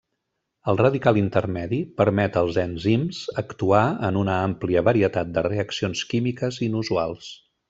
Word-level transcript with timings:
El 0.71 0.77
radical 0.79 1.17
intermedi 1.21 1.81
permet 2.01 2.39
als 2.41 2.57
enzims 2.63 3.19
actuar 3.43 3.83
en 4.09 4.19
una 4.23 4.39
àmplia 4.47 4.85
varietat 4.89 5.33
de 5.37 5.45
reaccions 5.51 6.03
químiques 6.15 6.59
inusuals. 6.71 7.31